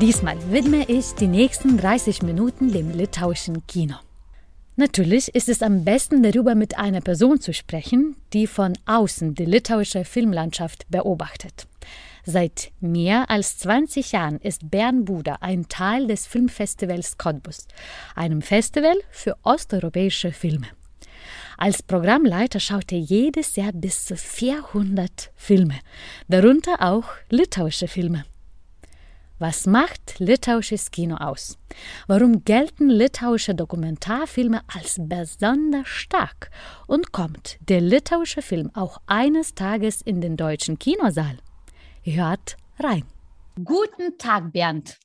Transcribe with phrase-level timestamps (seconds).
[0.00, 3.94] Diesmal widme ich die nächsten 30 Minuten dem litauischen Kino.
[4.74, 9.44] Natürlich ist es am besten darüber mit einer Person zu sprechen, die von außen die
[9.44, 11.68] litauische Filmlandschaft beobachtet.
[12.26, 17.68] Seit mehr als 20 Jahren ist Bern Buda ein Teil des Filmfestivals Cottbus,
[18.16, 20.66] einem Festival für osteuropäische Filme.
[21.56, 25.78] Als Programmleiter schaut er jedes Jahr bis zu 400 Filme,
[26.26, 28.24] darunter auch litauische Filme.
[29.46, 31.58] Was macht litauisches Kino aus?
[32.06, 36.50] Warum gelten litauische Dokumentarfilme als besonders stark?
[36.86, 41.36] Und kommt der litauische Film auch eines Tages in den deutschen Kinosaal?
[42.04, 43.04] Hört rein.
[43.62, 44.98] Guten Tag, Bernd.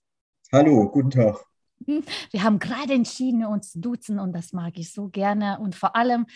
[0.53, 1.43] Hallo, guten Tag.
[2.31, 5.59] Wir haben gerade entschieden, uns duzen und das mag ich so gerne.
[5.59, 6.27] Und vor allem,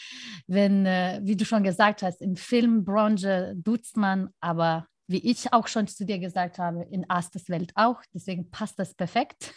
[0.45, 5.67] wenn, äh, wie du schon gesagt hast, in Filmbranche duzt man, aber wie ich auch
[5.67, 8.01] schon zu dir gesagt habe, in Astes Welt auch.
[8.13, 9.53] Deswegen passt das perfekt.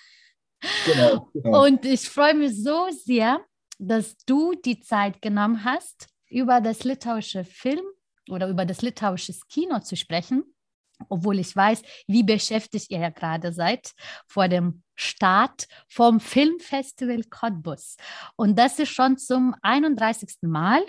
[0.87, 1.65] Genau, genau.
[1.65, 3.41] Und ich freue mich so sehr,
[3.79, 7.85] dass du die Zeit genommen hast, über das litauische Film
[8.29, 10.45] oder über das litauische Kino zu sprechen,
[11.09, 13.93] obwohl ich weiß, wie beschäftigt ihr ja gerade seid
[14.27, 17.97] vor dem Start vom Filmfestival Cottbus.
[18.35, 20.39] Und das ist schon zum 31.
[20.43, 20.85] Mal.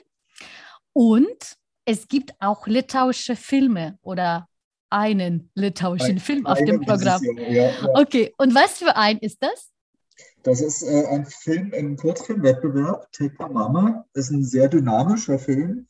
[0.94, 1.58] Und
[1.88, 4.50] es gibt auch litauische Filme oder
[4.90, 7.22] einen litauischen ein, Film auf dem Programm.
[7.38, 7.72] Ja, ja.
[7.94, 9.72] Okay, und was für ein ist das?
[10.44, 14.06] Das ist äh, ein Film im Kurzfilmwettbewerb, Take Mama.
[14.14, 15.88] Das ist ein sehr dynamischer Film.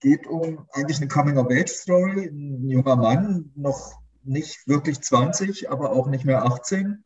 [0.00, 2.26] Geht um eigentlich eine Coming-of-Age-Story.
[2.26, 7.04] Ein junger Mann, noch nicht wirklich 20, aber auch nicht mehr 18.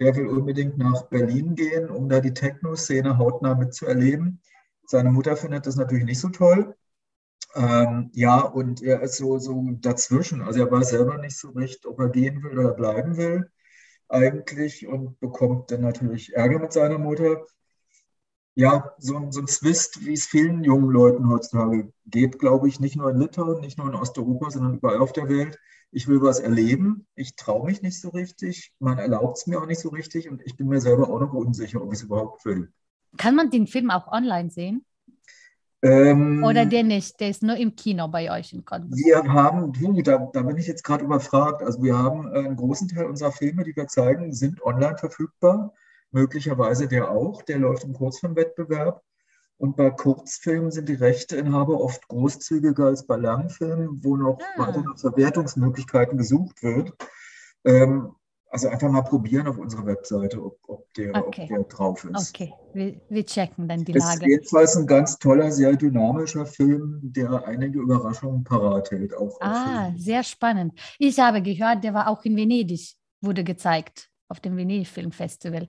[0.00, 4.40] Der will unbedingt nach Berlin gehen, um da die Techno-Szene hautnah mitzuerleben.
[4.84, 6.74] Seine Mutter findet das natürlich nicht so toll.
[7.54, 10.42] Ähm, ja, und er ist so, so dazwischen.
[10.42, 13.50] Also er weiß selber nicht so recht, ob er gehen will oder bleiben will
[14.08, 17.44] eigentlich und bekommt dann natürlich Ärger mit seiner Mutter.
[18.56, 22.96] Ja, so, so ein Zwist, wie es vielen jungen Leuten heutzutage geht, glaube ich, nicht
[22.96, 25.58] nur in Litauen, nicht nur in Osteuropa, sondern überall auf der Welt.
[25.90, 29.66] Ich will was erleben, ich traue mich nicht so richtig, man erlaubt es mir auch
[29.66, 32.44] nicht so richtig und ich bin mir selber auch noch unsicher, ob ich es überhaupt
[32.44, 32.72] will.
[33.16, 34.84] Kann man den Film auch online sehen?
[35.84, 38.98] Ähm, Oder der nicht, der ist nur im Kino bei euch in Cottbus.
[38.98, 41.62] Wir haben, du, da, da bin ich jetzt gerade überfragt.
[41.62, 45.74] Also wir haben äh, einen großen Teil unserer Filme, die wir zeigen, sind online verfügbar.
[46.10, 49.02] Möglicherweise der auch, der läuft im Kurzfilmwettbewerb.
[49.58, 54.66] Und bei Kurzfilmen sind die Rechteinhaber oft großzügiger als bei Langfilmen, wo noch ah.
[54.66, 56.92] weitere Verwertungsmöglichkeiten gesucht wird.
[57.64, 58.14] Ähm,
[58.54, 61.42] also einfach mal probieren auf unserer Webseite, ob, ob, der, okay.
[61.42, 62.30] ob der drauf ist.
[62.30, 64.04] Okay, wir, wir checken dann die Lage.
[64.04, 69.12] Es ist jedenfalls ein ganz toller, sehr dynamischer Film, der einige Überraschungen parat hält.
[69.16, 70.78] Auch ah, sehr spannend.
[71.00, 75.66] Ich habe gehört, der war auch in Venedig, wurde gezeigt auf dem Venedig Filmfestival.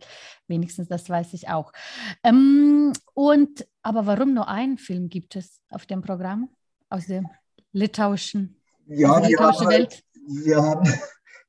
[0.47, 1.71] Wenigstens das weiß ich auch.
[2.23, 6.49] Ähm, und aber warum nur einen Film gibt es auf dem Programm
[6.89, 7.23] aus der
[7.71, 9.91] litauischen, ja, der litauischen Welt?
[9.91, 10.93] Halt, wir haben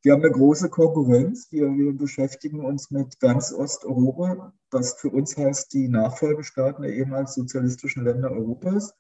[0.06, 1.50] wir haben eine große Konkurrenz.
[1.50, 7.34] Wir, wir, beschäftigen uns mit ganz Osteuropa, was für uns heißt die Nachfolgestaaten der ehemals
[7.34, 8.94] sozialistischen Länder Europas,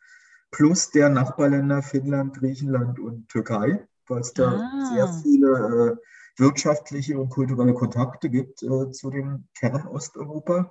[0.50, 4.92] plus der Nachbarländer Finnland, Griechenland und Türkei, weil es da ah.
[4.92, 10.70] sehr viele äh, wirtschaftliche und kulturelle Kontakte gibt äh, zu dem Kern Osteuropa.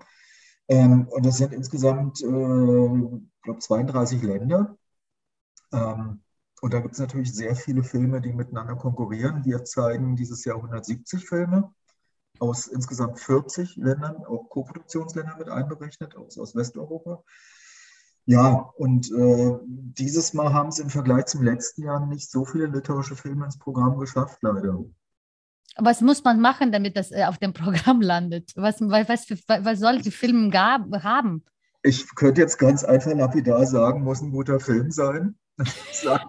[0.68, 4.78] Ähm, und das sind insgesamt, äh, ich glaube, 32 Länder.
[5.72, 6.25] Ähm,
[6.62, 9.44] und da gibt es natürlich sehr viele Filme, die miteinander konkurrieren.
[9.46, 11.74] Wir zeigen dieses Jahr 170 Filme
[12.40, 17.24] aus insgesamt 40 Ländern, auch Koproduktionsländer mit einberechnet, aus, aus Westeuropa.
[18.26, 22.66] Ja, und äh, dieses Mal haben es im Vergleich zum letzten Jahr nicht so viele
[22.66, 24.84] litauische Filme ins Programm geschafft, leider.
[25.78, 28.54] Was muss man machen, damit das äh, auf dem Programm landet?
[28.56, 31.44] Was, was, was soll die Film haben?
[31.84, 35.38] Ich könnte jetzt ganz einfach lapidar sagen, muss ein guter Film sein.
[35.94, 36.28] sagt,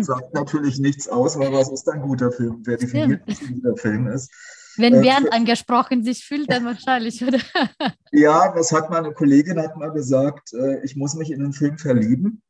[0.00, 2.62] sagt, natürlich nichts aus, weil was ist ein guter Film?
[2.64, 4.30] Wer definiert, was ein guter Film ist?
[4.76, 7.38] Wenn äh, Bernd angesprochen sich fühlt, dann wahrscheinlich, oder?
[8.12, 11.78] Ja, das hat meine Kollegin hat mal gesagt, äh, ich muss mich in den Film
[11.78, 12.42] verlieben.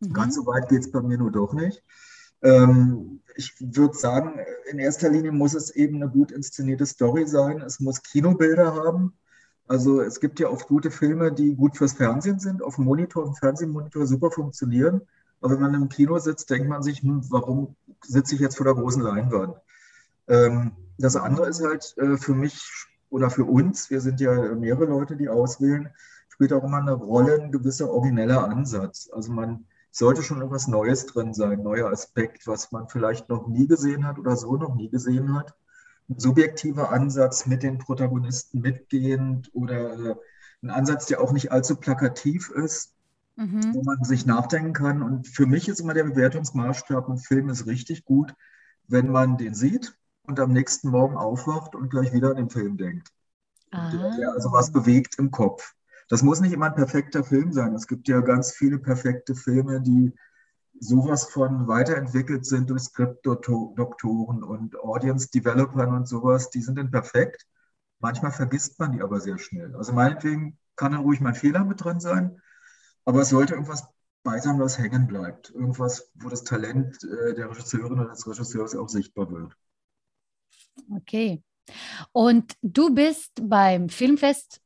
[0.00, 0.12] Mhm.
[0.12, 1.82] Ganz so weit geht es bei mir nur doch nicht.
[2.42, 4.38] Ähm, ich würde sagen,
[4.70, 7.60] in erster Linie muss es eben eine gut inszenierte Story sein.
[7.60, 9.14] Es muss Kinobilder haben.
[9.68, 13.24] Also es gibt ja oft gute Filme, die gut fürs Fernsehen sind, auf dem Monitor,
[13.24, 15.02] auf dem Fernsehmonitor super funktionieren.
[15.40, 18.64] Aber wenn man im Kino sitzt, denkt man sich, hm, warum sitze ich jetzt vor
[18.64, 19.56] der großen Leinwand?
[20.28, 22.60] Ähm, das andere ist halt äh, für mich
[23.10, 25.90] oder für uns, wir sind ja mehrere Leute, die auswählen,
[26.28, 29.08] spielt auch immer eine Rolle ein gewisser origineller Ansatz.
[29.12, 33.66] Also man sollte schon irgendwas Neues drin sein, neuer Aspekt, was man vielleicht noch nie
[33.66, 35.54] gesehen hat oder so noch nie gesehen hat.
[36.08, 40.16] Ein subjektiver Ansatz mit den Protagonisten mitgehend oder äh,
[40.62, 42.95] ein Ansatz, der auch nicht allzu plakativ ist,
[43.36, 43.74] mhm.
[43.74, 45.02] wo man sich nachdenken kann.
[45.02, 48.34] Und für mich ist immer der Bewertungsmaßstab, ein Film ist richtig gut,
[48.88, 52.76] wenn man den sieht und am nächsten Morgen aufwacht und gleich wieder an den Film
[52.76, 53.12] denkt.
[53.72, 55.74] Der, der also was bewegt im Kopf.
[56.08, 57.74] Das muss nicht immer ein perfekter Film sein.
[57.74, 60.14] Es gibt ja ganz viele perfekte Filme, die
[60.78, 66.50] sowas von weiterentwickelt sind durch Skriptdoktoren und Audience Developern und sowas.
[66.50, 67.46] Die sind dann perfekt.
[67.98, 69.74] Manchmal vergisst man die aber sehr schnell.
[69.74, 72.40] Also meinetwegen kann dann ruhig mal ein Fehler mit drin sein,
[73.06, 73.88] aber es sollte irgendwas
[74.22, 75.50] bei sein, was hängen bleibt.
[75.50, 79.56] Irgendwas, wo das Talent äh, der Regisseurin oder des Regisseurs auch sichtbar wird.
[80.94, 81.42] Okay.
[82.12, 84.60] Und du bist beim Filmfest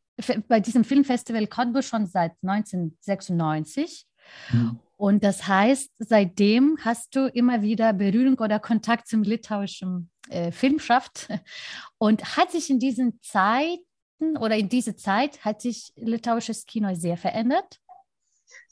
[0.48, 4.06] bei diesem Filmfestival Cottbus schon seit 1996.
[4.52, 4.78] Mhm.
[4.96, 11.28] Und das heißt, seitdem hast du immer wieder Berührung oder Kontakt zum litauischen äh, Filmschaft.
[11.98, 17.16] Und hat sich in diesen Zeiten oder in dieser Zeit hat sich litauisches Kino sehr
[17.16, 17.80] verändert?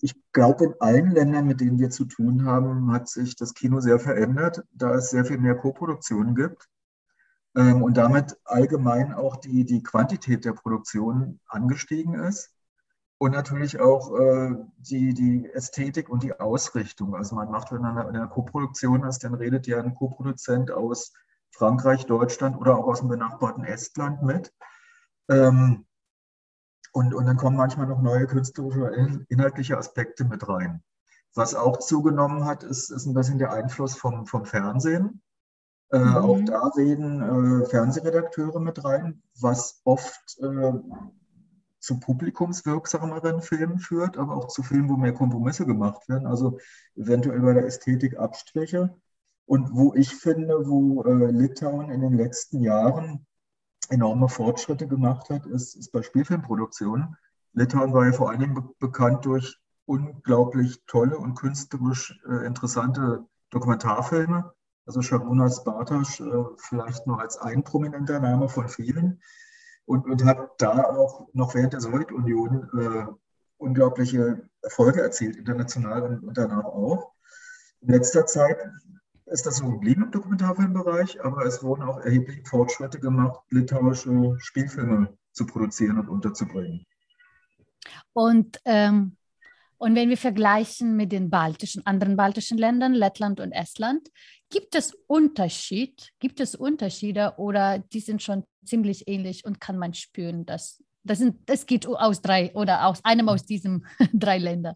[0.00, 3.80] Ich glaube, in allen Ländern, mit denen wir zu tun haben, hat sich das Kino
[3.80, 6.68] sehr verändert, da es sehr viel mehr Koproduktionen gibt
[7.56, 12.52] ähm, und damit allgemein auch die, die Quantität der Produktion angestiegen ist
[13.18, 17.16] und natürlich auch äh, die, die Ästhetik und die Ausrichtung.
[17.16, 21.12] Also man macht, wenn man in einer Koproduktion ist, dann redet ja ein Koproduzent aus
[21.50, 24.52] Frankreich, Deutschland oder auch aus dem benachbarten Estland mit.
[25.28, 25.86] Ähm,
[26.92, 30.82] und, und dann kommen manchmal noch neue künstlerische, inhaltliche Aspekte mit rein.
[31.34, 35.22] Was auch zugenommen hat, ist, ist ein bisschen der Einfluss vom, vom Fernsehen.
[35.90, 36.16] Äh, mhm.
[36.16, 40.72] Auch da reden äh, Fernsehredakteure mit rein, was oft äh,
[41.80, 46.58] zu publikumswirksameren Filmen führt, aber auch zu Filmen, wo mehr Kompromisse gemacht werden, also
[46.96, 48.94] eventuell bei der Ästhetik Abstriche.
[49.46, 53.26] Und wo ich finde, wo äh, Litauen in den letzten Jahren
[53.90, 57.16] enorme Fortschritte gemacht hat, ist, ist bei Spielfilmproduktionen.
[57.52, 63.24] Litauen war ja vor allen Dingen be bekannt durch unglaublich tolle und künstlerisch äh, interessante
[63.50, 64.52] Dokumentarfilme
[64.88, 69.20] also Shabunas Bartasch äh, vielleicht nur als ein prominenter Name von vielen
[69.84, 73.06] und, und hat da auch noch während der Sowjetunion äh,
[73.58, 77.12] unglaubliche Erfolge erzielt, international und, und danach auch.
[77.82, 78.56] In letzter Zeit
[79.30, 85.16] ist das so geblieben im Dokumentarfilmbereich, aber es wurden auch erhebliche Fortschritte gemacht, litauische Spielfilme
[85.32, 86.86] zu produzieren und unterzubringen.
[88.12, 89.16] Und ähm,
[89.78, 94.08] und wenn wir vergleichen mit den baltischen, anderen baltischen Ländern, Lettland und Estland,
[94.50, 96.10] gibt es Unterschied?
[96.18, 101.18] Gibt es Unterschiede oder die sind schon ziemlich ähnlich und kann man spüren, dass das,
[101.18, 104.74] sind, das geht aus drei oder aus einem aus diesen drei Ländern?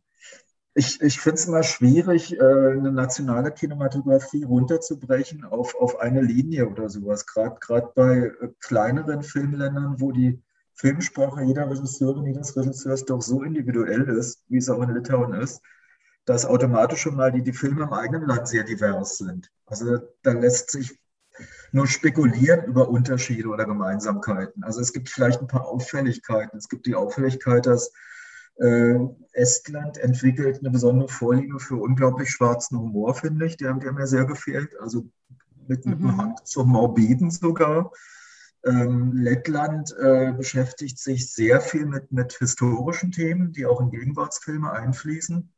[0.75, 6.69] Ich, ich finde es immer schwierig, äh, eine nationale Kinematografie runterzubrechen auf, auf eine Linie
[6.69, 7.27] oder sowas.
[7.27, 10.41] Gerade bei äh, kleineren Filmländern, wo die
[10.75, 15.61] Filmsprache jeder Regisseurin, jedes Regisseurs doch so individuell ist, wie es auch in Litauen ist,
[16.25, 19.51] dass automatisch schon mal die, die Filme im eigenen Land sehr divers sind.
[19.67, 20.99] Also da lässt sich
[21.73, 24.65] nur spekulieren über Unterschiede oder Gemeinsamkeiten.
[24.65, 26.59] Also es gibt vielleicht ein paar Auffälligkeiten.
[26.59, 27.93] Es gibt die Auffälligkeit, dass
[28.57, 28.99] äh,
[29.33, 33.57] Estland entwickelt eine besondere Vorliebe für unglaublich schwarzen Humor, finde ich.
[33.57, 34.79] Der, der mir sehr gefällt.
[34.81, 35.09] Also
[35.67, 36.09] mit, mit mhm.
[36.09, 37.93] einem Hang zum Morbiden sogar.
[38.65, 44.71] Ähm, Lettland äh, beschäftigt sich sehr viel mit, mit historischen Themen, die auch in Gegenwartsfilme
[44.71, 45.53] einfließen.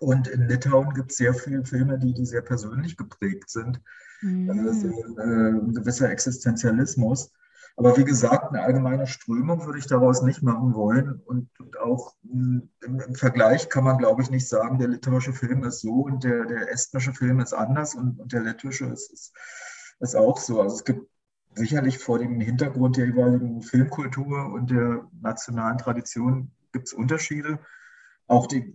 [0.00, 3.80] Und in Litauen gibt es sehr viele Filme, die, die sehr persönlich geprägt sind.
[4.20, 4.50] Mhm.
[4.50, 7.32] Also, äh, ein gewisser Existenzialismus.
[7.78, 11.22] Aber wie gesagt, eine allgemeine Strömung würde ich daraus nicht machen wollen.
[11.24, 15.62] Und, und auch im, im, Vergleich kann man, glaube ich, nicht sagen, der litauische Film
[15.62, 19.32] ist so und der, der estnische Film ist anders und, und der lettische ist, ist,
[20.00, 20.60] ist auch so.
[20.60, 21.08] Also es gibt
[21.54, 27.60] sicherlich vor dem Hintergrund der jeweiligen Filmkultur und der nationalen Tradition gibt es Unterschiede.
[28.26, 28.74] Auch die,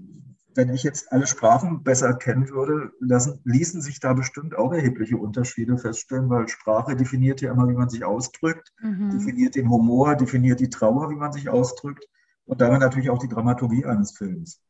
[0.56, 5.18] wenn ich jetzt alle Sprachen besser kennen würde, lassen, ließen sich da bestimmt auch erhebliche
[5.18, 9.10] Unterschiede feststellen, weil Sprache definiert ja immer, wie man sich ausdrückt, mhm.
[9.12, 12.08] definiert den Humor, definiert die Trauer, wie man sich ausdrückt
[12.46, 14.62] und damit natürlich auch die Dramaturgie eines Films.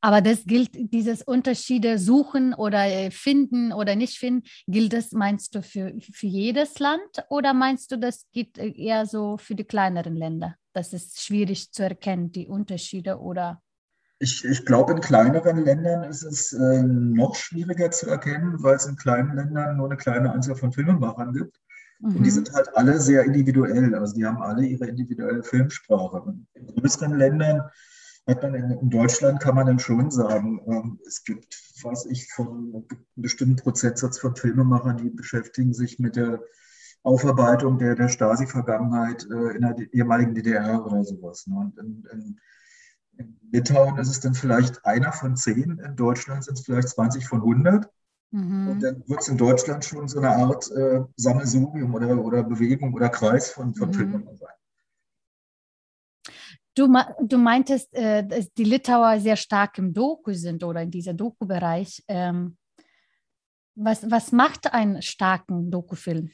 [0.00, 5.54] Aber das gilt, dieses Unterschiede suchen oder äh, finden oder nicht finden, gilt das, meinst
[5.54, 9.64] du, für, für jedes Land oder meinst du, das geht äh, eher so für die
[9.64, 10.54] kleineren Länder?
[10.72, 13.60] Das ist schwierig zu erkennen, die Unterschiede oder?
[14.20, 18.86] Ich, ich glaube, in kleineren Ländern ist es äh, noch schwieriger zu erkennen, weil es
[18.86, 21.60] in kleinen Ländern nur eine kleine Anzahl von Filmemachern gibt.
[22.00, 22.08] Mhm.
[22.08, 22.34] Und die mhm.
[22.34, 23.94] sind halt alle sehr individuell.
[23.94, 26.34] Also die haben alle ihre individuelle Filmsprache.
[26.54, 27.62] in größeren Ländern
[28.26, 32.30] hat man in, in, Deutschland kann man dann schon sagen, ähm, es gibt, weiß ich,
[32.32, 36.40] von einen bestimmten Prozentsatz von Filmemachern, die beschäftigen sich mit der
[37.02, 41.46] Aufarbeitung der, der Stasi-Vergangenheit äh, in der ehemaligen DDR oder sowas.
[41.46, 41.56] Ne?
[41.56, 42.40] Und in, in,
[43.18, 47.26] in Litauen ist es dann vielleicht einer von zehn, in Deutschland sind es vielleicht 20
[47.26, 47.90] von 100.
[48.30, 48.68] Mhm.
[48.68, 52.92] Und dann wird es in Deutschland schon so eine Art äh, Sammelsurium oder, oder Bewegung
[52.92, 53.94] oder Kreis von, von mhm.
[53.94, 54.48] Filmen sein.
[56.74, 56.86] Du,
[57.22, 62.04] du meintest, äh, dass die Litauer sehr stark im Doku sind oder in dieser Doku-Bereich.
[62.06, 62.56] Ähm,
[63.74, 66.30] was, was macht einen starken Dokufilm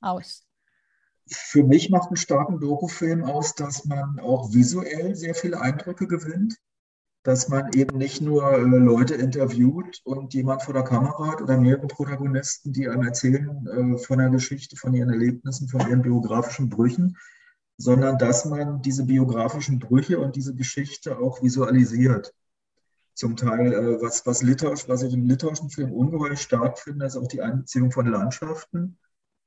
[0.00, 0.46] aus?
[1.32, 6.56] Für mich macht einen starken Dokufilm aus, dass man auch visuell sehr viele Eindrücke gewinnt,
[7.22, 11.58] dass man eben nicht nur äh, Leute interviewt und jemand vor der Kamera hat oder
[11.58, 16.70] mehrere Protagonisten, die einem erzählen äh, von der Geschichte, von ihren Erlebnissen, von ihren biografischen
[16.70, 17.16] Brüchen,
[17.76, 22.34] sondern dass man diese biografischen Brüche und diese Geschichte auch visualisiert.
[23.14, 27.16] Zum Teil, äh, was, was, Litauisch, was ich im litauischen Film ungeheuer stark finde, ist
[27.16, 28.98] auch die Einbeziehung von Landschaften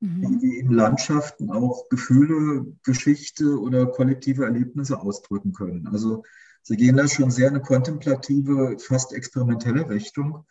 [0.04, 0.42] mhm.
[0.42, 5.88] wie eben Landschaften auch Gefühle, Geschichte oder kollektive Erlebnisse ausdrücken können.
[5.88, 6.22] Also
[6.62, 10.46] sie gehen da schon sehr in eine kontemplative, fast experimentelle Richtung,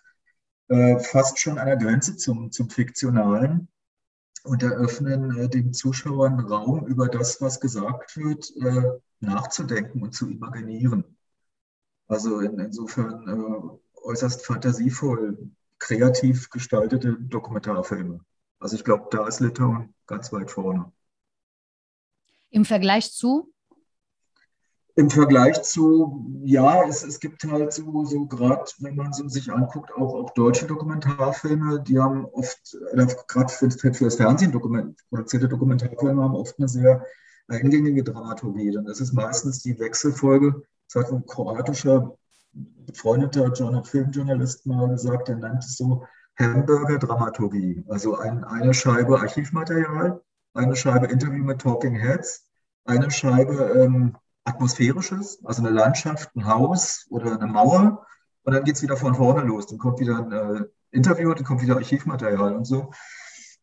[0.70, 3.68] äh, fast schon an der Grenze zum, zum Fiktionalen
[4.44, 10.30] und eröffnen äh, den Zuschauern Raum über das, was gesagt wird, äh, nachzudenken und zu
[10.30, 11.06] imaginieren.
[12.08, 15.38] Also in, insofern äh, äußerst fantasievoll,
[15.80, 18.20] kreativ gestaltete Dokumentarfilme.
[18.64, 20.90] Also ich glaube, da ist Litauen ganz weit vorne.
[22.50, 23.52] Im Vergleich zu?
[24.96, 29.52] Im Vergleich zu, ja, es, es gibt halt so, so gerade, wenn man so sich
[29.52, 32.78] anguckt, auch, auch deutsche Dokumentarfilme, die haben oft,
[33.28, 37.06] gerade für, für, das Fernsehen dokument, produzierte Dokumentarfilme haben oft eine sehr
[37.50, 38.72] eingängige Dramaturgie.
[38.72, 40.62] Dann ist es meistens die Wechselfolge.
[40.88, 42.16] Das hat ein kroatischer
[42.54, 46.06] befreundeter Filmjournalist mal gesagt, der nennt es so
[46.40, 47.84] Hamburger-Dramaturgie.
[47.90, 50.22] Also ein, eine Scheibe Archivmaterial,
[50.54, 52.50] eine Scheibe Interview mit Talking Heads,
[52.86, 58.06] eine Scheibe ähm, Atmosphärisches, also eine Landschaft, ein Haus oder eine Mauer.
[58.44, 59.68] Und dann geht es wieder von vorne los.
[59.68, 62.92] Dann kommt wieder ein äh, Interview, dann kommt wieder Archivmaterial und so.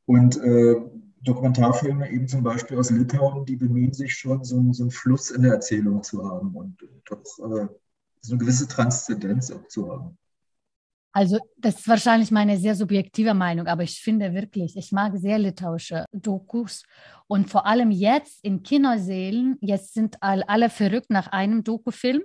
[0.06, 0.76] Und äh,
[1.22, 5.42] Dokumentarfilme eben zum Beispiel aus Litauen, die bemühen sich schon, so, so einen Fluss in
[5.42, 7.68] der Erzählung zu haben und doch äh,
[8.22, 10.18] so eine gewisse Transzendenz auch zu haben.
[11.12, 15.38] Also das ist wahrscheinlich meine sehr subjektive Meinung, aber ich finde wirklich, ich mag sehr
[15.38, 16.84] litauische Dokus
[17.26, 22.22] und vor allem jetzt in Kinosälen, jetzt sind all, alle verrückt nach einem Dokufilm,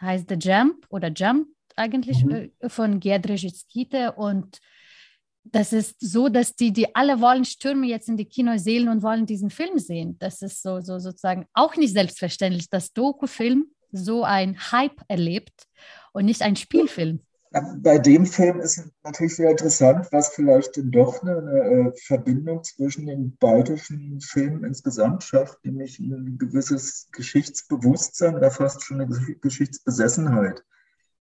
[0.00, 1.46] der heißt The Jump oder Jump
[1.76, 2.50] eigentlich mhm.
[2.58, 4.58] Äh, von Giedrich Skite und
[5.44, 9.24] das ist so, dass die, die alle wollen stürmen jetzt in die Kinosälen und wollen
[9.24, 10.18] diesen Film sehen.
[10.18, 15.66] Das ist so, so sozusagen auch nicht selbstverständlich, dass Dokufilm so ein Hype erlebt
[16.12, 17.20] und nicht ein Spielfilm.
[17.50, 23.06] Bei dem Film ist natürlich sehr interessant, was vielleicht doch eine, eine, äh, Verbindung zwischen
[23.06, 30.62] den baltischen Filmen insgesamt schafft, nämlich ein gewisses Geschichtsbewusstsein oder fast schon eine Geschichtsbesessenheit.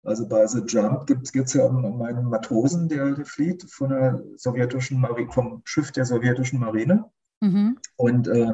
[0.02, 4.22] Also bei The Jump gibt es ja um, um, einen Matrosen, der flieht von der
[4.36, 7.04] sowjetischen Marine, vom Schiff der sowjetischen Marine.
[7.40, 7.78] Mhm.
[7.96, 8.52] Und äh,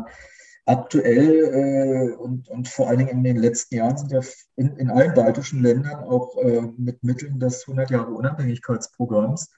[0.70, 4.20] aktuell äh, und, und vor allen Dingen in den letzten Jahren sind ja
[4.56, 9.50] in, in allen baltischen Ländern auch äh, mit Mitteln des 100 Jahre Unabhängigkeitsprogramms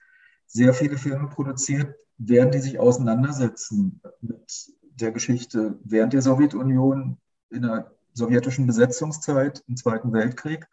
[0.47, 7.19] sehr viele Filme produziert werden, die sich auseinandersetzen mit der Geschichte während der Sowjetunion
[7.50, 10.66] in der sowjetischen Besetzungszeit im Zweiten Weltkrieg.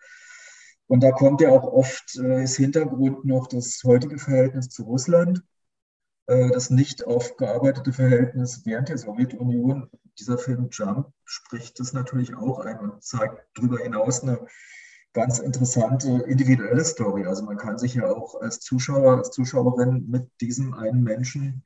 [0.88, 5.43] Und da kommt ja auch oft äh, das Hintergrund noch das heutige Verhältnis zu Russland,
[6.29, 12.79] das nicht aufgearbeitete Verhältnis während der Sowjetunion dieser Film Jump spricht das natürlich auch ein
[12.79, 14.45] und zeigt darüber hinaus eine
[15.13, 17.25] ganz interessante individuelle Story.
[17.25, 21.63] Also man kann sich ja auch als Zuschauer, als Zuschauerin mit diesem einen Menschen,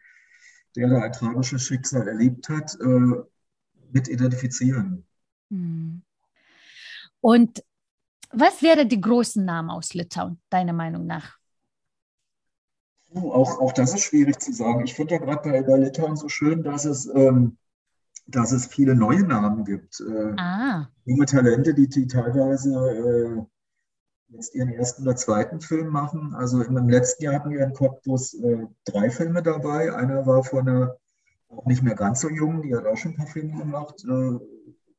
[0.75, 3.23] der da ein tragisches Schicksal erlebt hat, äh,
[3.91, 5.05] mit identifizieren.
[5.49, 6.03] Hm.
[7.19, 7.63] Und
[8.31, 11.37] was wären die großen Namen aus Litauen, deiner Meinung nach?
[13.15, 14.83] Auch, auch das ist schwierig zu sagen.
[14.83, 17.57] Ich finde ja gerade bei, bei Litauen so schön, dass es ähm,
[18.27, 19.99] dass es viele neue Namen gibt.
[20.01, 20.87] Äh, ah.
[21.05, 26.33] Junge Talente, die, die teilweise äh, jetzt ihren ersten oder zweiten Film machen.
[26.33, 29.93] Also im letzten Jahr hatten wir in Cottbus äh, drei Filme dabei.
[29.93, 30.95] Einer war von einer
[31.49, 34.39] auch nicht mehr ganz so jung, die hat auch schon ein paar Filme gemacht, äh,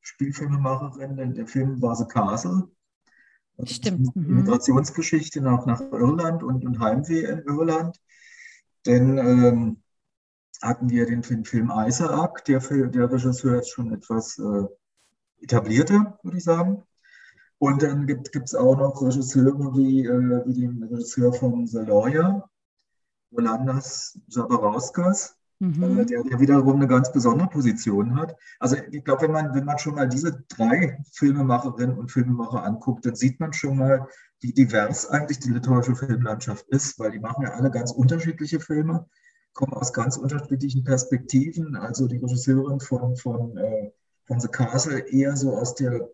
[0.02, 1.34] Spielfilmemacherin.
[1.34, 2.68] Der Film war The Castle.
[3.64, 4.14] Stimmt.
[4.14, 4.36] Mhm.
[4.36, 8.00] Migrationsgeschichte nach, nach Irland und, und Heimweh in Irland.
[8.84, 9.82] Dann ähm,
[10.62, 14.66] hatten wir den, Film Isaac, der, der Regisseur ist schon etwas äh,
[15.42, 16.82] etablierter, würde ich sagen.
[17.58, 22.48] Und dann gibt es auch noch Regisseure wie, äh, wie den Regisseur von The Lawyer,
[23.32, 25.98] Rolandas Zabarauskas, mhm.
[26.00, 28.36] äh, der, der wiederum eine ganz besondere Position hat.
[28.58, 33.06] Also ich glaube, wenn man, wenn man schon mal diese drei Filmemacherinnen und Filmemacher anguckt,
[33.06, 34.06] dann sieht man schon mal,
[34.40, 39.06] wie divers eigentlich die litauische Filmlandschaft ist, weil die machen ja alle ganz unterschiedliche Filme,
[39.54, 41.76] kommen aus ganz unterschiedlichen Perspektiven.
[41.76, 43.90] Also die Regisseurin von, von, äh,
[44.26, 46.08] von The Castle eher so aus der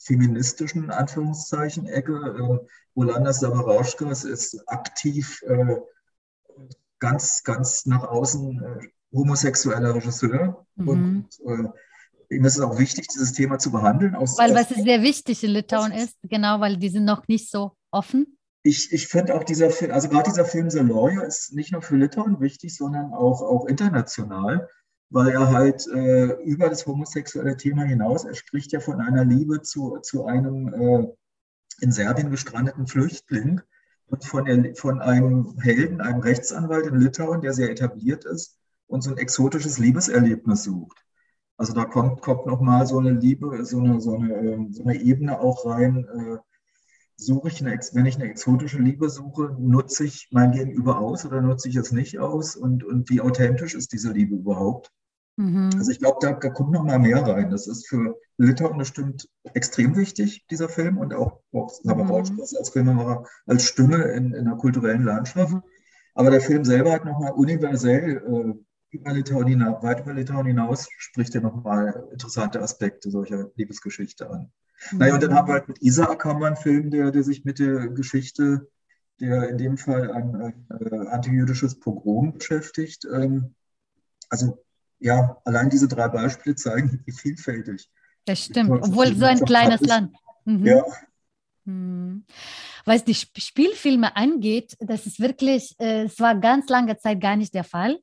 [0.00, 2.14] feministischen Anführungszeichen Ecke.
[2.14, 2.66] Äh,
[2.96, 5.76] Rolanda Sabarauschkas ist aktiv äh,
[7.00, 10.66] ganz, ganz nach außen äh, homosexueller Regisseur.
[10.76, 10.88] Mhm.
[10.88, 14.14] Und äh, ihm ist es auch wichtig, dieses Thema zu behandeln.
[14.14, 17.72] Aus, weil was sehr wichtig in Litauen ist, genau, weil die sind noch nicht so
[17.90, 18.38] offen.
[18.62, 21.80] Ich, ich finde auch dieser Film, also gerade dieser Film The Lawyer ist nicht nur
[21.80, 24.68] für Litauen wichtig, sondern auch, auch international
[25.10, 29.60] weil er halt äh, über das homosexuelle Thema hinaus, er spricht ja von einer Liebe
[29.60, 31.06] zu, zu einem äh,
[31.80, 33.60] in Serbien gestrandeten Flüchtling
[34.10, 39.02] und von, der, von einem Helden, einem Rechtsanwalt in Litauen, der sehr etabliert ist und
[39.02, 41.04] so ein exotisches Liebeserlebnis sucht.
[41.56, 45.00] Also da kommt, kommt nochmal so eine Liebe, so eine, so eine, ähm, so eine
[45.00, 46.06] Ebene auch rein.
[46.06, 46.38] Äh,
[47.16, 51.40] suche ich eine, wenn ich eine exotische Liebe suche, nutze ich mein Gegenüber aus oder
[51.40, 52.56] nutze ich es nicht aus?
[52.56, 54.90] Und, und wie authentisch ist diese Liebe überhaupt?
[55.36, 55.70] Mhm.
[55.76, 57.50] Also ich glaube, da, da, kommt noch mal mehr rein.
[57.50, 62.12] Das ist für Litauen bestimmt extrem wichtig, dieser Film, und auch, auch mhm.
[62.12, 65.52] als Filmemacher, als Stimme in, in der kulturellen Landschaft.
[65.52, 65.62] Mhm.
[66.14, 68.54] Aber der Film selber hat nochmal universell äh,
[68.90, 74.52] über Litauen hinaus, weit über Litauen hinaus, spricht er nochmal interessante Aspekte solcher Liebesgeschichte an.
[74.90, 74.98] Mhm.
[74.98, 77.44] Naja, und dann haben wir halt mit Isaac haben wir einen Film, der, der sich
[77.44, 78.68] mit der Geschichte,
[79.20, 83.06] der in dem Fall ein, ein äh, antijüdisches Pogrom beschäftigt.
[83.12, 83.54] Ähm,
[84.28, 84.58] also
[85.00, 87.90] ja, allein diese drei Beispiele zeigen, wie vielfältig.
[88.26, 90.14] Das stimmt, obwohl so ein kleines Land.
[90.44, 90.66] Mhm.
[90.66, 90.84] Ja.
[91.64, 92.24] Mhm.
[92.84, 97.54] Was die Spielfilme angeht, das ist wirklich, äh, es war ganz lange Zeit gar nicht
[97.54, 97.98] der Fall.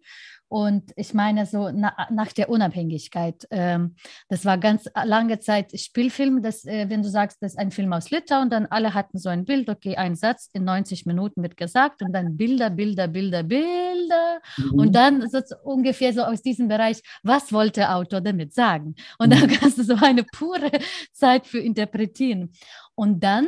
[0.50, 3.96] Und ich meine, so na, nach der Unabhängigkeit, ähm,
[4.30, 7.92] das war ganz lange Zeit Spielfilm, das, äh, wenn du sagst, das ist ein Film
[7.92, 11.58] aus Litauen, dann alle hatten so ein Bild, okay, ein Satz in 90 Minuten wird
[11.58, 14.40] gesagt und dann Bilder, Bilder, Bilder, Bilder.
[14.58, 14.80] Mhm.
[14.80, 18.96] Und dann so ungefähr so aus diesem Bereich, was wollte der Autor damit sagen?
[19.20, 19.40] Und mhm.
[19.40, 20.72] dann kannst du so eine pure
[21.12, 22.54] Zeit für interpretieren.
[22.96, 23.48] Und dann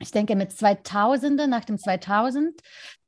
[0.00, 2.60] ich denke, mit 2000, nach dem 2000,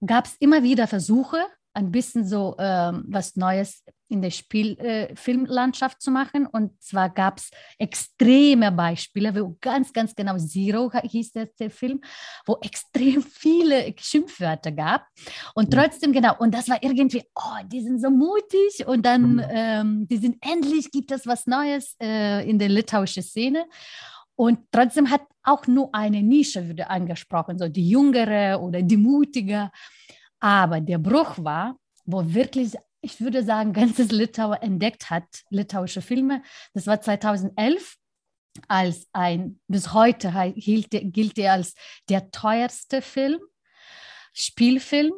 [0.06, 1.38] gab es immer wieder Versuche,
[1.76, 6.46] ein bisschen so ähm, was Neues in der Spielfilmlandschaft äh, zu machen.
[6.46, 12.00] Und zwar gab es extreme Beispiele, wo ganz, ganz genau Zero hieß der, der Film,
[12.46, 15.06] wo extrem viele Schimpfwörter gab.
[15.54, 19.42] Und trotzdem, genau, und das war irgendwie, oh, die sind so mutig und dann, mhm.
[19.50, 23.66] ähm, die sind endlich, gibt es was Neues äh, in der litauischen Szene.
[24.34, 29.70] Und trotzdem hat auch nur eine Nische wieder angesprochen, so die Jüngere oder die Mutige.
[30.40, 36.42] Aber der Bruch war, wo wirklich, ich würde sagen, ganzes Litauer entdeckt hat, litauische Filme.
[36.74, 37.96] Das war 2011
[38.68, 41.74] als ein, bis heute hielt, gilt er als
[42.08, 43.38] der teuerste Film,
[44.32, 45.12] Spielfilm.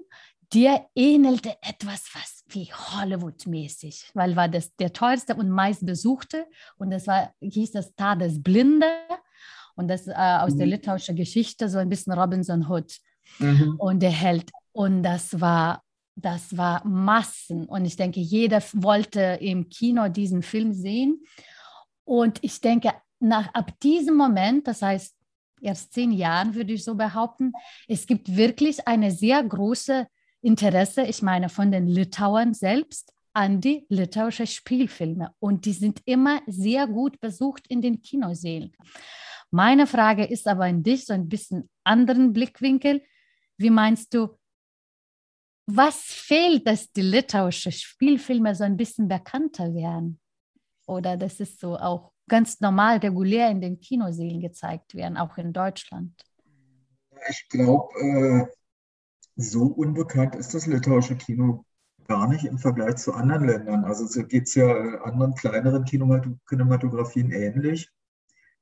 [0.54, 6.46] Der ähnelte etwas was wie Hollywood-mäßig, weil war das der teuerste und meistbesuchte
[6.78, 8.86] und das war, hieß das Tat des Blinde
[9.76, 10.58] und das äh, aus mhm.
[10.58, 12.98] der litauischen Geschichte so ein bisschen Robinson Hood.
[13.38, 13.76] Mhm.
[13.78, 15.82] Und der hält und das war,
[16.14, 17.66] das war Massen.
[17.66, 21.24] Und ich denke, jeder wollte im Kino diesen Film sehen.
[22.04, 25.16] Und ich denke, nach, ab diesem Moment, das heißt
[25.60, 27.50] erst zehn Jahren, würde ich so behaupten,
[27.88, 30.06] es gibt wirklich eine sehr große
[30.42, 35.32] Interesse, ich meine von den Litauern selbst, an die litauische Spielfilme.
[35.40, 38.76] Und die sind immer sehr gut besucht in den Kinosälen.
[39.50, 43.02] Meine Frage ist aber an dich, so ein bisschen anderen Blickwinkel.
[43.56, 44.38] Wie meinst du,
[45.70, 50.18] was fehlt, dass die litauischen Spielfilme so ein bisschen bekannter werden?
[50.86, 55.52] Oder dass es so auch ganz normal, regulär in den Kinosälen gezeigt werden, auch in
[55.52, 56.12] Deutschland?
[57.28, 58.46] Ich glaube, äh,
[59.36, 61.64] so unbekannt ist das litauische Kino
[62.06, 63.84] gar nicht im Vergleich zu anderen Ländern.
[63.84, 64.66] Also so geht es ja
[65.02, 67.90] anderen kleineren Kinematografien ähnlich.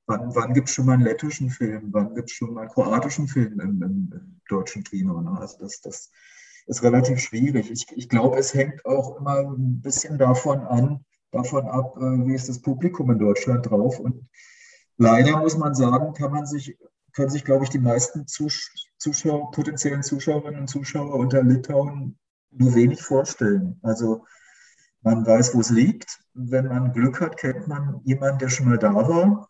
[0.07, 1.92] Wann, wann gibt es schon mal einen lettischen Film?
[1.92, 5.21] Wann gibt es schon mal einen kroatischen Film im, im, im deutschen Kino?
[5.21, 5.38] Ne?
[5.38, 6.11] Also das, das
[6.66, 7.70] ist relativ schwierig.
[7.70, 12.35] Ich, ich glaube, es hängt auch immer ein bisschen davon an, davon ab, äh, wie
[12.35, 14.00] ist das Publikum in Deutschland drauf.
[14.00, 14.29] Und
[14.96, 16.76] leider muss man sagen, kann man sich,
[17.12, 22.18] können sich, glaube ich, die meisten Zuschauer, potenziellen Zuschauerinnen und Zuschauer unter Litauen
[22.50, 23.79] nur wenig vorstellen.
[23.83, 24.24] Also
[25.02, 26.18] man weiß, wo es liegt.
[26.35, 29.48] Wenn man Glück hat, kennt man jemanden, der schon mal da war.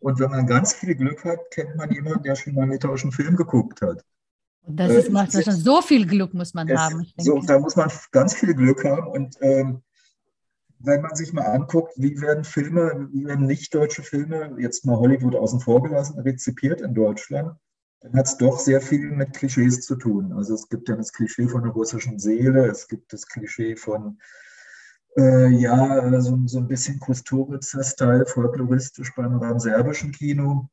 [0.00, 3.12] Und wenn man ganz viel Glück hat, kennt man jemanden, der schon mal einen litauischen
[3.12, 4.04] Film geguckt hat.
[4.62, 7.06] Und das ist, äh, macht schon so viel Glück muss man haben.
[7.18, 9.08] So, da muss man ganz viel Glück haben.
[9.08, 9.82] Und ähm,
[10.78, 14.96] wenn man sich mal anguckt, wie werden Filme, wie werden nicht deutsche Filme, jetzt mal
[14.96, 17.56] Hollywood außen vor gelassen, rezipiert in Deutschland,
[18.00, 20.32] dann hat es doch sehr viel mit Klischees zu tun.
[20.32, 24.18] Also es gibt ja das Klischee von der russischen Seele, es gibt das Klischee von
[25.16, 30.68] äh, ja, so, so ein bisschen Kusturica-Style, folkloristisch beim, beim serbischen Kino.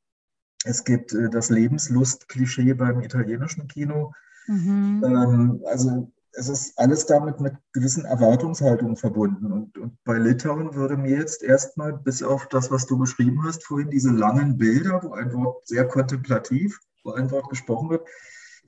[0.65, 4.13] Es gibt äh, das Lebenslust-Klischee beim italienischen Kino.
[4.47, 5.03] Mhm.
[5.05, 9.51] Ähm, also es ist alles damit mit gewissen Erwartungshaltungen verbunden.
[9.51, 13.63] Und, und bei Litauen würde mir jetzt erstmal, bis auf das, was du beschrieben hast
[13.65, 18.07] vorhin, diese langen Bilder, wo ein Wort sehr kontemplativ, wo ein Wort gesprochen wird,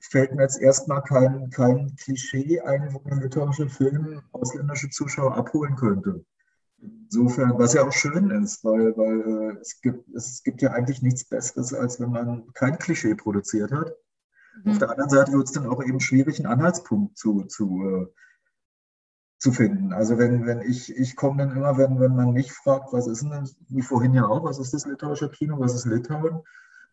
[0.00, 5.76] fällt mir jetzt erstmal kein, kein Klischee ein, wo ein litauischer Film ausländische Zuschauer abholen
[5.76, 6.24] könnte.
[6.82, 11.00] Insofern, was ja auch schön ist, weil, weil äh, es, gibt, es gibt ja eigentlich
[11.00, 13.94] nichts Besseres, als wenn man kein Klischee produziert hat.
[14.64, 14.72] Mhm.
[14.72, 18.06] Auf der anderen Seite wird es dann auch eben schwierig, einen Anhaltspunkt zu, zu, äh,
[19.38, 19.92] zu finden.
[19.92, 23.22] Also wenn, wenn ich, ich komme dann immer, wenn, wenn man mich fragt, was ist
[23.22, 26.42] denn, wie vorhin ja auch, was ist das litauische Kino, was ist Litauen?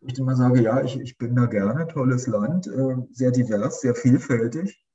[0.02, 3.96] ich immer sage, ja, ich, ich bin da gerne, tolles Land, äh, sehr divers, sehr
[3.96, 4.86] vielfältig.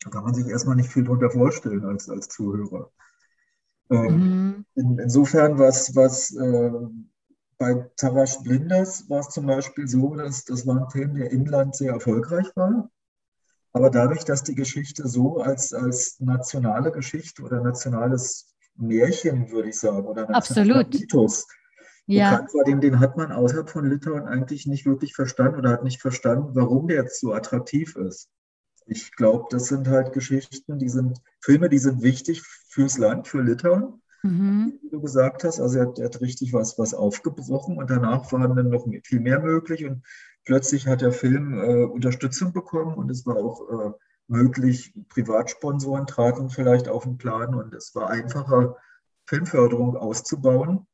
[0.00, 2.92] Da kann man sich erstmal nicht viel darunter vorstellen als, als Zuhörer.
[3.90, 4.64] Ähm, mhm.
[4.74, 6.70] in, insofern, was, was äh,
[7.58, 11.46] bei Tarasch Blinders war es zum Beispiel so, dass das war ein Film, der im
[11.46, 12.90] Land sehr erfolgreich war.
[13.72, 19.78] Aber dadurch, dass die Geschichte so als, als nationale Geschichte oder nationales Märchen, würde ich
[19.78, 20.94] sagen, oder Absolut.
[20.94, 21.46] Mythos
[22.06, 22.30] ja.
[22.30, 25.84] bekannt war, den, den hat man außerhalb von Litauen eigentlich nicht wirklich verstanden oder hat
[25.84, 28.30] nicht verstanden, warum der jetzt so attraktiv ist.
[28.86, 32.42] Ich glaube, das sind halt Geschichten, die sind Filme, die sind wichtig
[32.78, 34.00] fürs Land, für Litauen.
[34.22, 34.78] Mhm.
[34.82, 38.30] Wie du gesagt hast, also er hat, er hat, richtig was, was aufgebrochen und danach
[38.30, 40.04] waren dann noch viel mehr möglich und
[40.44, 43.92] plötzlich hat der Film äh, Unterstützung bekommen und es war auch äh,
[44.28, 48.76] möglich, Privatsponsoren traten vielleicht auf den Plan und es war einfacher,
[49.26, 50.86] Filmförderung auszubauen.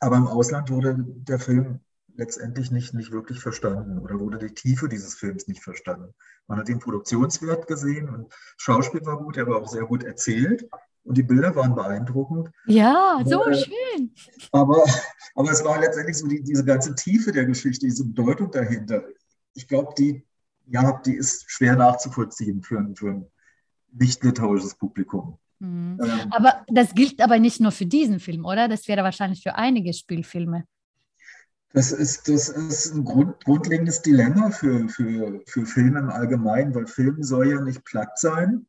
[0.00, 1.80] Aber im Ausland wurde der Film
[2.16, 6.12] letztendlich nicht, nicht wirklich verstanden oder wurde die Tiefe dieses Films nicht verstanden.
[6.48, 10.68] Man hat den Produktionswert gesehen und Schauspiel war gut, er war auch sehr gut erzählt
[11.08, 12.50] und die Bilder waren beeindruckend.
[12.66, 14.12] Ja, so schön.
[14.52, 14.84] Aber,
[15.34, 19.02] aber es war letztendlich so die, diese ganze Tiefe der Geschichte, diese Bedeutung dahinter.
[19.54, 20.22] Ich glaube, die,
[20.66, 23.26] ja, die ist schwer nachzuvollziehen für ein, für ein
[23.90, 25.38] nicht litauisches Publikum.
[25.60, 25.98] Mhm.
[26.02, 28.68] Ähm, aber das gilt aber nicht nur für diesen Film, oder?
[28.68, 30.64] Das wäre wahrscheinlich für einige Spielfilme.
[31.72, 36.86] Das ist, das ist ein Grund, grundlegendes Dilemma für, für, für Filme im Allgemeinen, weil
[36.86, 38.66] Film soll ja nicht platt sein.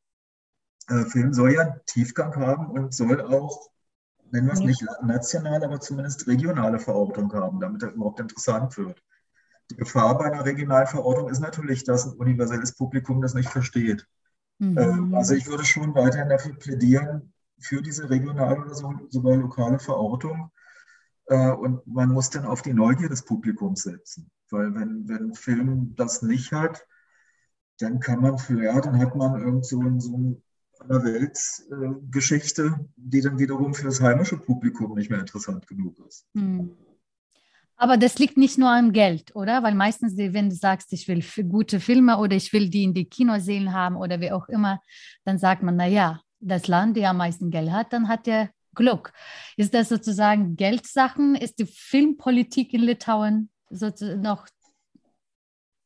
[0.89, 3.69] Äh, Film soll ja Tiefgang haben und soll auch,
[4.31, 9.01] nennen wir es nicht national, aber zumindest regionale Verortung haben, damit er überhaupt interessant wird.
[9.71, 14.07] Die Gefahr bei einer regionalen Verortung ist natürlich, dass ein universelles Publikum das nicht versteht.
[14.57, 14.77] Mhm.
[14.77, 19.79] Ähm, also ich würde schon weiterhin dafür plädieren, für diese regionale oder so, sogar lokale
[19.79, 20.51] Verortung.
[21.25, 24.31] Äh, und man muss dann auf die Neugier des Publikums setzen.
[24.49, 26.85] Weil wenn, wenn ein Film das nicht hat,
[27.79, 30.41] dann kann man für, ja, dann hat man irgend so, so
[30.79, 36.25] eine Weltgeschichte, äh, die dann wiederum für das heimische Publikum nicht mehr interessant genug ist.
[36.33, 36.77] Mhm.
[37.81, 39.63] Aber das liegt nicht nur am Geld, oder?
[39.63, 43.05] Weil meistens, wenn du sagst, ich will gute Filme oder ich will die in die
[43.05, 44.81] Kinosälen haben oder wie auch immer,
[45.23, 49.13] dann sagt man, naja, das Land, der am meisten Geld hat, dann hat der Glück.
[49.55, 51.35] Ist das sozusagen Geldsachen?
[51.35, 54.47] Ist die Filmpolitik in Litauen noch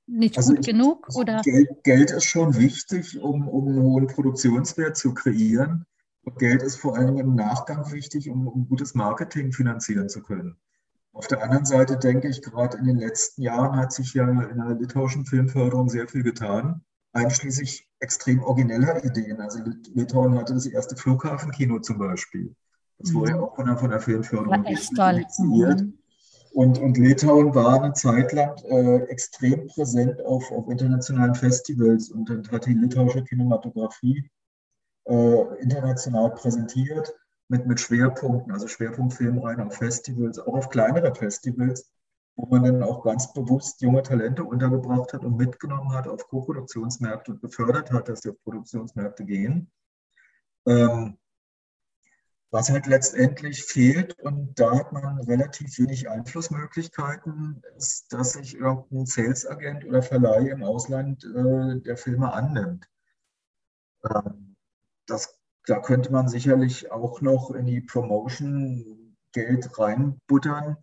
[0.08, 1.10] nicht also gut genug?
[1.16, 1.42] Oder?
[1.42, 5.86] Geld, Geld, ist schon wichtig, um, um einen hohen Produktionswert zu kreieren.
[6.24, 10.58] Und Geld ist vor allem im Nachgang wichtig, um, um gutes Marketing finanzieren zu können.
[11.12, 14.58] Auf der anderen Seite denke ich, gerade in den letzten Jahren hat sich ja in
[14.58, 19.40] der litauischen Filmförderung sehr viel getan, einschließlich extrem origineller Ideen.
[19.40, 19.60] Also
[19.94, 22.56] Litauen hatte das erste Flughafenkino zum Beispiel.
[22.98, 23.44] Das wurde ja mhm.
[23.44, 25.82] auch von der, von der Filmförderung initiiert.
[25.82, 26.00] Mhm.
[26.54, 32.30] Und, und Litauen war eine Zeit lang äh, extrem präsent auf, auf internationalen Festivals und,
[32.30, 34.30] und hat die litauische Kinematografie
[35.06, 37.12] äh, international präsentiert
[37.48, 41.90] mit, mit Schwerpunkten, also Schwerpunktfilm rein auf Festivals, auch auf kleinere Festivals,
[42.36, 47.32] wo man dann auch ganz bewusst junge Talente untergebracht hat und mitgenommen hat auf Co-Produktionsmärkte
[47.32, 49.72] und gefördert hat, dass sie auf Produktionsmärkte gehen.
[50.68, 51.18] Ähm,
[52.54, 59.08] was halt letztendlich fehlt, und da hat man relativ wenig Einflussmöglichkeiten, ist, dass sich irgendein
[59.08, 62.88] Sales-Agent oder Verleih im Ausland äh, der Filme annimmt.
[64.08, 64.56] Ähm,
[65.08, 70.78] das, da könnte man sicherlich auch noch in die Promotion Geld reinbuttern,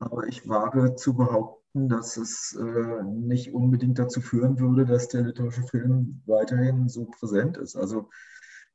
[0.00, 5.22] aber ich wage zu behaupten, dass es äh, nicht unbedingt dazu führen würde, dass der
[5.22, 7.76] litauische Film weiterhin so präsent ist.
[7.76, 8.10] Also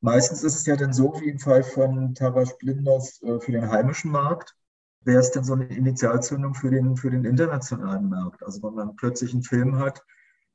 [0.04, 3.70] Meistens ist es ja dann so, wie im Fall von Taras Blinders äh, für den
[3.70, 4.54] heimischen Markt,
[5.00, 8.42] wäre es dann so eine Initialzündung für den, für den internationalen Markt.
[8.42, 10.04] Also wenn man plötzlich einen Film hat,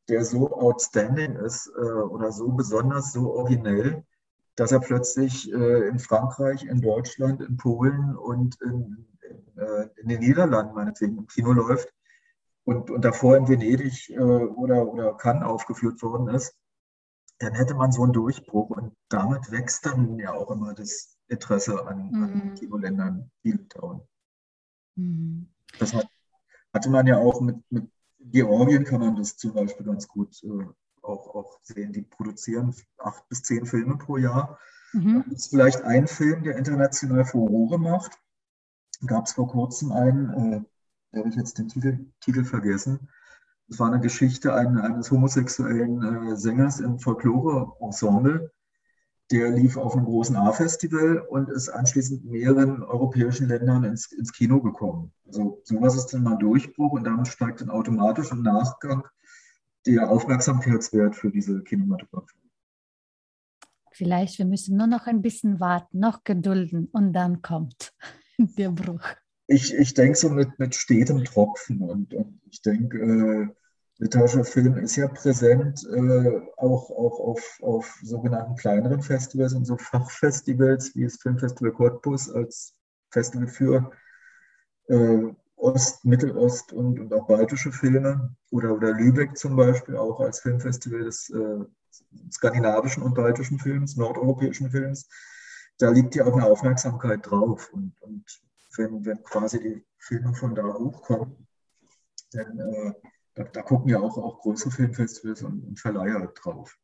[0.07, 4.03] der so outstanding ist äh, oder so besonders, so originell,
[4.55, 9.07] dass er plötzlich äh, in Frankreich, in Deutschland, in Polen und in,
[9.97, 11.91] in, den Niederlanden meinetwegen im Kino läuft
[12.65, 16.55] und, und davor in Venedig oder, oder Cannes aufgeführt worden ist,
[17.39, 21.88] dann hätte man so einen Durchbruch und damit wächst dann ja auch immer das Interesse
[21.88, 22.23] an, mhm.
[22.23, 24.02] an Kinoländern wie Litauen.
[24.95, 25.47] Mhm.
[25.80, 26.08] Das hat,
[26.73, 30.65] hatte man ja auch mit, mit Georgien, kann man das zum Beispiel ganz gut äh,
[31.02, 31.93] auch, auch sehen.
[31.93, 34.60] Die produzieren acht bis zehn Filme pro Jahr.
[34.91, 35.23] Mhm.
[35.25, 38.19] Da ist vielleicht ein Film, der international Furore macht.
[39.06, 40.62] Gab es vor kurzem einen, äh,
[41.12, 43.10] da habe ich jetzt den Titel, Titel vergessen,
[43.69, 48.51] es war eine Geschichte eines homosexuellen äh, Sängers im Folklore-Ensemble.
[49.32, 54.34] Der lief auf einem großen A-Festival und ist anschließend in mehreren europäischen Ländern ins, ins
[54.34, 55.13] Kino gekommen.
[55.27, 59.03] Also sowas ist dann mal Durchbruch und damit steigt dann automatisch im Nachgang
[59.86, 62.38] der Aufmerksamkeitswert für diese Kinematografie.
[63.91, 67.93] Vielleicht, wir müssen nur noch ein bisschen warten, noch gedulden und dann kommt
[68.38, 69.03] der Bruch.
[69.45, 73.58] Ich, ich denke so mit, mit stetem Tropfen und, und ich denke, äh,
[73.99, 79.77] litauischer Film ist ja präsent, äh, auch, auch auf, auf sogenannten kleineren Festivals und so
[79.77, 82.73] Fachfestivals wie das Filmfestival Cottbus als
[83.12, 83.91] Festival für
[84.88, 90.39] äh, Ost-, Mittelost- und, und auch baltische Filme oder, oder Lübeck zum Beispiel auch als
[90.39, 91.65] Filmfestival des äh,
[92.31, 95.09] skandinavischen und baltischen Films, nordeuropäischen Films.
[95.77, 98.23] Da liegt ja auch eine Aufmerksamkeit drauf und, und
[98.77, 101.47] wenn, wenn quasi die Filme von da hochkommen,
[102.31, 102.93] dann äh,
[103.39, 106.78] da, da, gucken ja auch, auch große Filmfestivals und, und Verleiher drauf.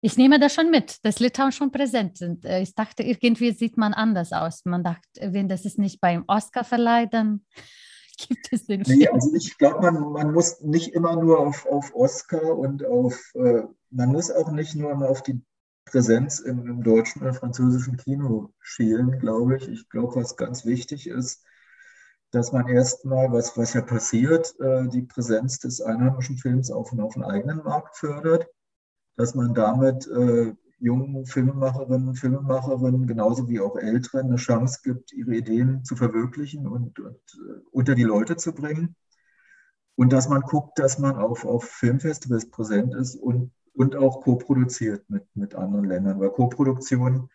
[0.00, 2.44] Ich nehme das schon mit, dass Litauen schon präsent sind.
[2.44, 4.64] Äh, ich dachte, irgendwie sieht man anders aus.
[4.64, 7.44] Man dachte, wenn das ist nicht beim Oscar-Verleih, dann
[8.28, 8.98] gibt es den Film.
[8.98, 13.32] Nee, also ich glaube, man, man muss nicht immer nur auf, auf Oscar und auf,
[13.34, 15.40] äh, man muss auch nicht nur immer auf die
[15.84, 19.68] Präsenz im, im deutschen oder französischen Kino schielen, glaube ich.
[19.68, 21.44] Ich glaube, was ganz wichtig ist,
[22.30, 27.14] dass man erstmal, was, was ja passiert, äh, die Präsenz des einheimischen Films auf, auf
[27.14, 28.46] den eigenen Markt fördert,
[29.16, 35.34] dass man damit äh, jungen Filmemacherinnen, Filmemacherinnen, genauso wie auch Älteren, eine Chance gibt, ihre
[35.34, 38.94] Ideen zu verwirklichen und, und uh, unter die Leute zu bringen.
[39.96, 45.08] Und dass man guckt, dass man auf, auf Filmfestivals präsent ist und, und auch co-produziert
[45.10, 46.20] mit, mit anderen Ländern.
[46.20, 47.28] Weil Co-Produktion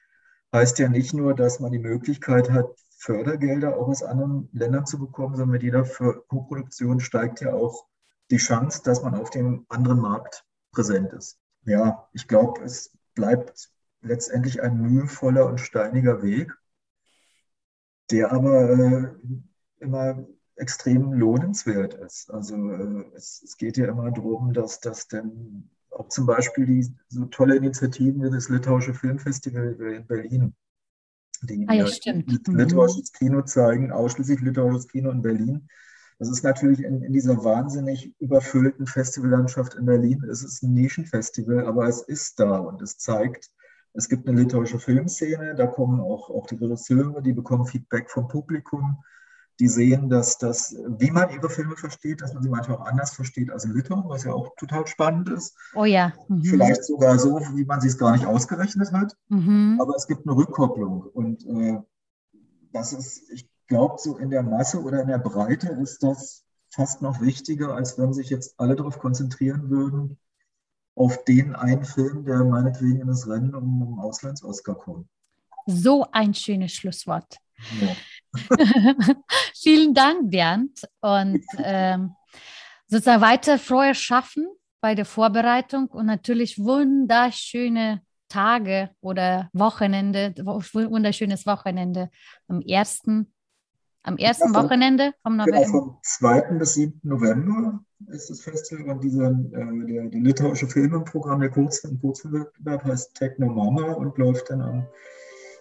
[0.54, 2.68] heißt ja nicht nur, dass man die Möglichkeit hat,
[3.04, 7.86] Fördergelder auch aus anderen Ländern zu bekommen, sondern mit jeder Co-Produktion steigt ja auch
[8.32, 11.38] die Chance, dass man auf dem anderen Markt präsent ist.
[11.66, 13.70] Ja, ich glaube, es bleibt
[14.02, 16.58] letztendlich ein mühevoller und steiniger Weg,
[18.10, 19.14] der aber äh,
[19.80, 22.32] immer extrem lohnenswert ist.
[22.32, 26.96] Also äh, es, es, geht ja immer darum, dass das denn auch zum Beispiel die
[27.10, 30.56] so tolle Initiativen wie das Litauische Filmfestival in Berlin
[31.44, 32.48] die ah, ja, stimmt.
[32.48, 32.58] Mhm.
[32.58, 35.68] litauisches Kino zeigen, ausschließlich litauisches Kino in Berlin.
[36.20, 41.66] Das ist natürlich in, in dieser wahnsinnig überfüllten Festivallandschaft in Berlin, es ist ein Nischenfestival,
[41.66, 43.52] aber es ist da und es zeigt,
[43.94, 48.28] es gibt eine litauische Filmszene, da kommen auch, auch die Regisseure, die bekommen Feedback vom
[48.28, 49.04] Publikum
[49.60, 53.14] die sehen, dass das, wie man ihre Filme versteht, dass man sie manchmal auch anders
[53.14, 55.56] versteht als in Litauen, was ja auch total spannend ist.
[55.76, 56.14] Oh ja.
[56.28, 56.44] Mhm.
[56.44, 59.16] Vielleicht sogar so, wie man sie es gar nicht ausgerechnet hat.
[59.30, 59.78] Mhm.
[59.80, 61.02] Aber es gibt eine Rückkopplung.
[61.02, 61.80] Und äh,
[62.72, 67.02] das ist, ich glaube, so in der Masse oder in der Breite ist das fast
[67.02, 70.18] noch wichtiger, als wenn sich jetzt alle darauf konzentrieren würden,
[70.96, 75.08] auf den einen Film, der meinetwegen in das Rennen um, um Auslands-Oscar kommt.
[75.66, 77.38] So ein schönes Schlusswort.
[77.80, 77.96] Ja.
[79.56, 80.82] Vielen Dank, Bernd.
[81.02, 82.16] Und ähm,
[82.88, 84.48] sozusagen weiter frohes Schaffen
[84.82, 92.10] bei der Vorbereitung und natürlich wunderschöne Tage oder Wochenende, wunderschönes Wochenende
[92.48, 93.32] am ersten,
[94.02, 95.60] am ersten ja, Wochenende vom November.
[95.62, 96.42] Genau, vom 2.
[96.58, 97.00] bis 7.
[97.04, 102.02] November ist das Festival und dieser, äh, der, der litauische Film im Programm, der Kurzfilm,
[102.02, 104.88] Kurzfilmwettbewerb heißt Techno Mama und läuft dann am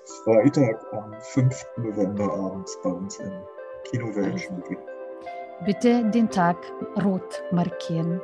[0.05, 1.65] Freitag, am 5.
[1.77, 3.31] November abends bei uns im
[3.85, 4.77] Kino Wellenspiegel.
[5.65, 6.57] Bitte den Tag
[7.05, 8.21] rot markieren.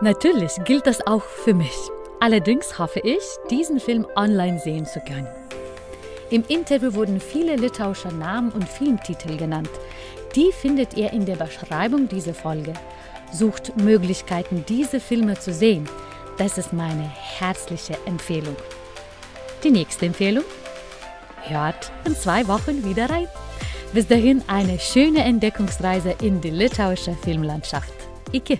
[0.00, 1.76] Natürlich gilt das auch für mich.
[2.20, 5.28] Allerdings hoffe ich, diesen Film online sehen zu können.
[6.30, 9.70] Im Interview wurden viele litauische Namen und Filmtitel genannt.
[10.34, 12.72] Die findet ihr in der Beschreibung dieser Folge.
[13.32, 15.86] Sucht Möglichkeiten, diese Filme zu sehen.
[16.38, 18.56] Das ist meine herzliche Empfehlung.
[19.62, 20.44] Die nächste Empfehlung?
[21.48, 23.28] Hört in zwei Wochen wieder rein.
[23.92, 27.92] Bis dahin eine schöne Entdeckungsreise in die litauische Filmlandschaft.
[28.32, 28.58] Ike!